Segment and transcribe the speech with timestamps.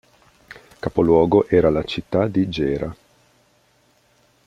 [0.79, 2.91] Capoluogo era la città di Gera.